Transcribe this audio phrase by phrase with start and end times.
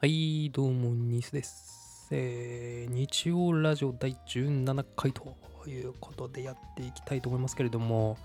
[0.00, 2.06] はい、どうも、ニスです。
[2.12, 5.34] えー、日曜ラジオ第17回と
[5.66, 8.16] いうことでやっていきたいと思いますけれども、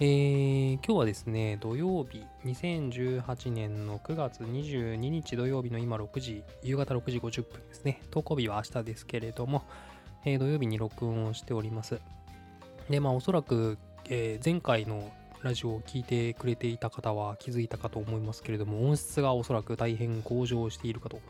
[0.00, 8.02] えー、今日はですね、土曜日、2018年の9月22日土曜日の今6時、夕方6時50分ですね。
[8.10, 9.62] 投稿日は明日ですけれども、
[10.24, 12.00] えー土曜日に録音をしております。
[12.90, 13.78] で、まあ、おそらく、
[14.10, 15.12] えー前回の
[15.44, 21.20] ラジオを聞いてくれていた方は気づいたかと思いますけれども、音質がおそらく大変向上しているかと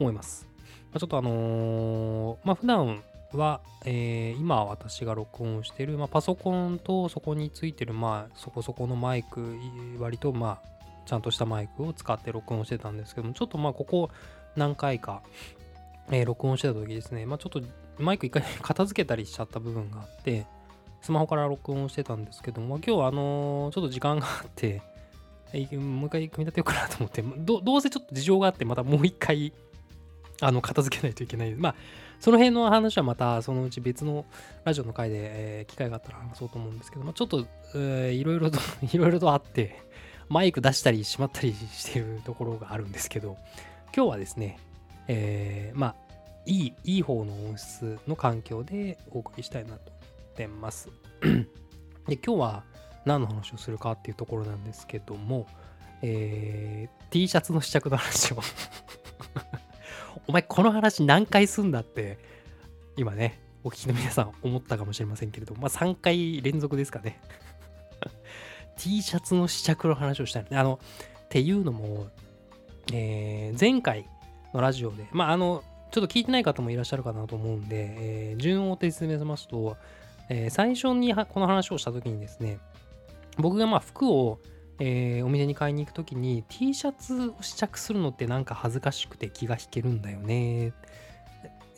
[0.00, 0.48] 思います。
[0.90, 3.02] まあ、ちょっとあのーまあ普段
[3.34, 9.58] は、えー今私が録音している、まあ、パソコンとそこについてる、まあそこそこのマイク、
[9.98, 10.68] 割とまあ
[11.04, 14.08] ちゃんとしたマイクを使って録音してたんですけども、ちょっとまあここ
[14.56, 15.22] 何回か、
[16.10, 17.60] えー録音してた時ですね、まあちょっと
[17.98, 20.46] マイク一回片付けたりしちゃった部分があって、
[21.02, 24.80] スマホから録音してたんですけども、今日はあのちょっと時間があって、
[25.76, 29.52] もう一回組み立てようかなと思って、どどうせちょっと事情があって、またもう一回、
[30.40, 31.54] あの、片付けないといけない。
[31.54, 31.74] まあ、
[32.20, 34.24] その辺の話はまた、そのうち別の
[34.64, 38.58] ラジオの回で、えー機会があったら話そうと思うんですけど、ま、ちょっと、えーいろいろと、
[38.92, 39.82] いろいろとあって、
[40.28, 43.36] マイク出したりしまったりしてるところがあるんですけど、
[43.94, 44.58] 今日はですね、
[45.08, 45.94] えーまあ、
[46.46, 50.01] いい、いい方の音質の環境でお送りしたいなと
[50.32, 50.88] ってます。
[52.08, 52.64] で、今日は
[53.04, 55.46] 何の話をするかっていうところなんですけども、
[56.00, 58.40] えー T シャツの試着の話を。
[60.26, 62.18] お前この話何回すんだって
[62.96, 67.20] 今ねお聞きの皆さん思ったかもしれませんけれどもまあ3回連続ですかね。
[68.78, 70.80] T シャツの試着の話をしたいあの
[71.24, 72.06] っていうのも、
[72.92, 74.06] えー前回
[74.54, 79.76] のラジオでまああのちょっと聞いてない方もいらっしゃるかなと思うんで、えー順を追って説明しますと、
[80.28, 82.58] えー最初にこの話をした時にですね
[83.38, 84.38] 僕がまあ服を、
[84.78, 90.72] えーお店に買いに行く時に T シャツを試着するのってなんか恥ずかしくて気が引けるんだよね。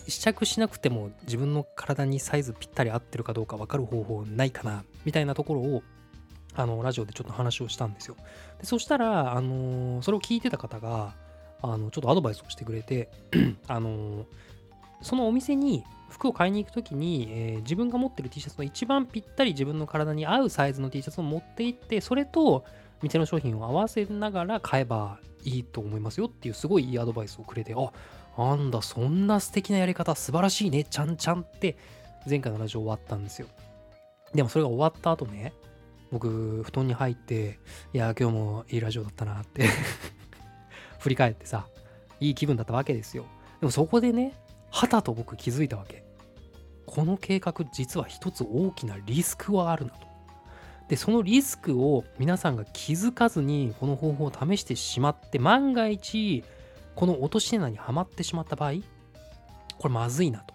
[0.06, 5.82] 試着しなくても自分の体にサイズぴったり合ってるかどうか分かる方法ないかなみたいなところを
[6.54, 8.16] あのラジオでちょっと話をしたんですよ。
[8.60, 11.14] でそしたら、あのーそれを聞いてた方が
[11.62, 13.08] あのちょっとアドバイスをしてくれて
[13.66, 14.24] あのー
[15.04, 22.64] そのお店に服を買いに行くときに、えー自分が持ってる T シャツの一番ぴったり自分の体に合うサイズの T シャツを持って行ってそれと
[23.02, 27.90] 店の商品を合わせながら買えばいいと思いますよっていうすごいいいアドバイスをくれてあ
[28.38, 31.76] なんだそんな素敵なやり方素晴らしいねちゃんちゃんって
[32.28, 33.48] 前回のラジオ終わったんですよ。
[34.34, 35.52] でもそれが終わった後ね
[36.10, 37.58] 僕布団に入って
[37.92, 39.68] いや今日もいいラジオだったなって
[40.98, 41.66] 振り返ってさ
[42.20, 43.26] いい気分だったわけですよ。
[43.60, 44.32] でもそこでね
[44.74, 46.02] はたと僕気づいたわけ。
[46.84, 50.08] この計画実は一つ大きなリスクはあるなと。
[50.88, 56.42] でそのリスクを皆さんが気づかずにこの方法を試してしまって万が一
[56.96, 58.72] この落とし穴にはまってしまった場合
[59.78, 60.54] これまずいなと。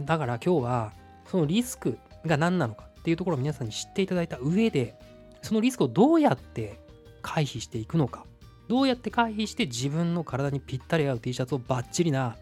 [0.00, 0.92] だから今日は
[1.26, 4.98] そのリスクが何なのかっていうところを皆さんに知っていただいた上で
[5.42, 6.80] そのリスクをどうやって
[7.20, 8.24] 回避していくのか。
[8.68, 12.36] どうやって回避して自分の体にぴったり合う T シャツをバッチリな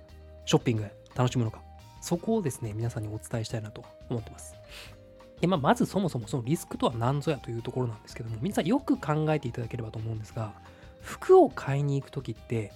[0.44, 1.62] ショッピング楽しむのか。
[2.00, 4.56] そこをですね皆さんにお伝えしたいなと思ってます。
[5.41, 10.52] で、まあ、まずそもそもそのリスクとは何ぞやというところなんですけども皆さんよく考えていただければと思うんですが
[11.00, 12.72] 服を買いに行く時って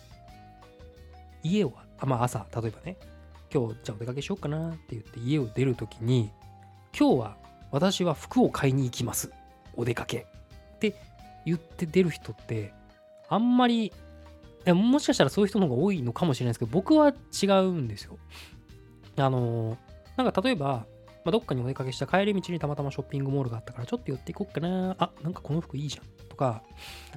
[1.45, 2.97] 家をあまあ朝例えばね
[3.55, 6.31] 今日じゃあお出かけしようかなって言って家を出る時に
[6.99, 7.37] 今日は
[7.71, 9.31] 私は服を買いに行きます。
[9.75, 10.27] お出かけ。
[10.77, 10.95] って
[11.45, 12.73] 言って出る人って
[13.29, 13.93] あんまり
[14.69, 18.19] やもしかしたらそういう人の方が多いのかもしれないですけど僕は違うんですよ。
[19.17, 19.79] あの
[20.17, 20.87] なんか例えば、ま
[21.27, 26.63] あ、どっかにお出かけした帰り道にたまたまショッピングモールがあったからちょっと寄っていこうかなあなんかこの服いいじゃんとか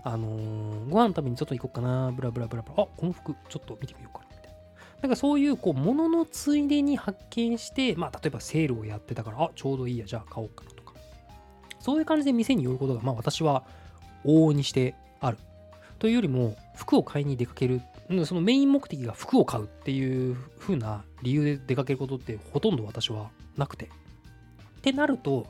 [0.04, 4.60] あのご飯食べにちょっと行こうかなブラブラブラブラあこの服ちょっと見てみようかなみたいな。
[5.02, 10.94] なんかそういうこう物のついでに発見してまあ例えばセールをやってたからあちょうどいいやじゃあ買おうかなとか。
[11.80, 13.64] そういう感じで店に寄ることがまあ私は
[14.24, 15.38] 往々にしてある。
[16.00, 17.82] というよりも服を買いに出かける
[18.26, 23.86] そのメイン目的が服を買うっていう風な理由で出かけることってほとんど私はなくて。
[23.86, 25.46] ってなると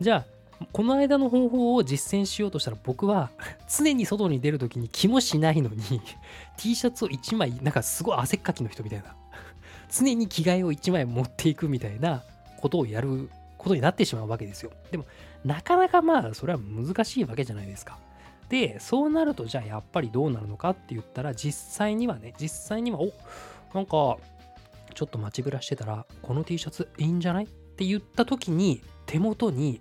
[0.00, 0.26] じゃあ
[0.72, 3.30] この間の方法を実践しようとしたら僕は
[3.68, 6.02] 常に外に出る時に気もしないのに
[6.58, 9.14] T シャツを1枚なんかすごい汗っかきの人みたいな
[9.90, 12.22] 常に着替えを1枚持っていくみたいな
[12.60, 14.70] ことをやることになってしまうわけですよ。
[14.90, 15.04] でも
[15.44, 17.98] なかなかまあそれは難しいわけじゃないですか。
[18.48, 23.12] でそうなるとじゃあやっぱりどうなるのかって言ったら実際にはね実際にはお
[23.74, 24.16] なんか
[24.94, 29.80] ちょっと街ぶらしてたらこの T シャツいいんじゃないって言った時に手元に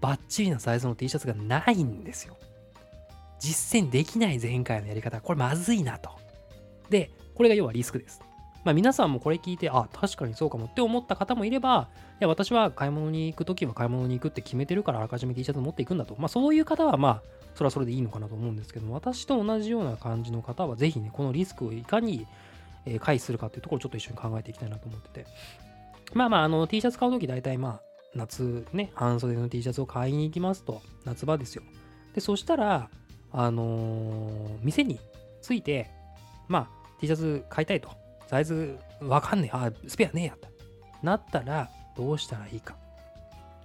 [0.00, 2.36] バッチリなサイズの T シャツがないんですよ。
[3.40, 5.20] 実践できない前回のやり方。
[5.20, 6.10] これまずいなと。
[6.90, 8.20] で、これが要はリスクです。
[8.64, 16.16] まあ、皆さんもこれ聞いて、あ、確かにそうかもって思った方もいれば、いや、私は買い物に行くときは買い物に行くって決めてるからあらかじめ T シャツ持っていくんだと。
[16.18, 17.22] まあ、そういう方は、まあ、
[17.54, 22.26] それはそれでいいのかなと思うんですけど私と同じような感じの方は、ぜひね、このリスクをいかに
[23.00, 25.26] 回避するかっていうところをちょっと一緒に考えていきたいなと思ってて。
[26.14, 27.82] まあまあ、あの、T シャツ買うとき大体まあ、
[28.14, 31.62] 夏ね、半袖の T シャツを買いに行きますと、夏場ですよ。
[32.14, 32.90] で、そしたら、
[33.30, 34.98] あのー、店に
[35.42, 35.90] 着いて、
[36.48, 37.90] まあ、T シャツ買いたいと。
[38.28, 39.56] サイズわかんねえ。
[39.56, 40.48] あ、スペアねえやった。
[41.02, 42.76] なったら、どうしたらいいか。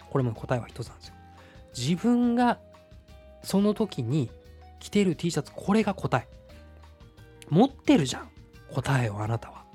[0.10, 1.16] これも答えは一つなんですよ。
[1.78, 2.60] 自分が
[3.44, 4.32] その時に
[4.80, 6.28] 着てる T シャツ、これが答え。
[7.50, 8.30] 持ってるじゃん。
[8.74, 9.66] 答えをあなたは。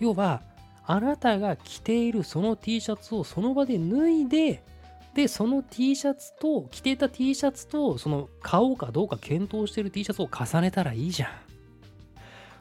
[0.00, 0.42] 要は、
[0.86, 4.62] あなたが着ているその T シャツをその場で脱いで、
[5.14, 11.30] で、その T シャツと、着ていた T シャツと、その買おうかどうか検討してる T シャツを重ねたらいいじゃん。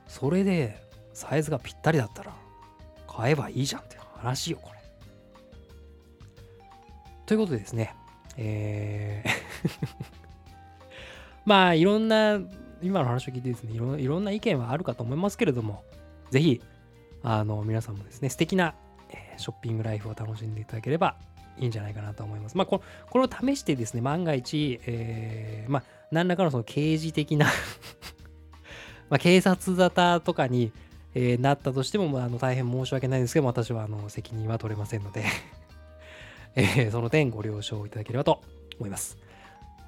[0.08, 0.83] それで、
[1.14, 2.34] サイズがぴったりだったら、
[3.08, 4.80] 買えばいいじゃんって話よ、これ。
[7.26, 7.96] ということでですね、
[8.38, 9.30] えー
[11.46, 12.40] まあ、いろんな、
[12.82, 15.84] 今の話を聞いてですねいろ、いろんな意見はあるかと思いますけれども、
[16.32, 16.62] ぜひ、
[17.22, 18.76] あの、皆さんもですね、素敵な、
[19.10, 21.16] え、ショッピングライフを楽しんでいただければ
[21.58, 22.58] いいんじゃないかなと思います。
[22.58, 27.48] まあ、ここれを試してですね、万が一、えー、まあ、何らかのその刑事的な
[29.10, 30.72] まあ、警察沙汰とかに、
[31.16, 35.26] えー、なったとしても、まあ、あの大変申し訳ないんですけど、私はあの責任は取れませんので
[36.56, 38.42] えー、その点ご了承いただければと
[38.78, 39.18] 思います。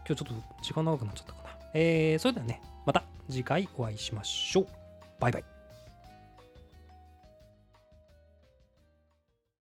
[0.08, 1.50] 今日ちょっと時間長くなっちゃったかな。
[1.74, 4.68] えー、それではね、また次回お会いしましょう。
[5.20, 5.55] バイバイ。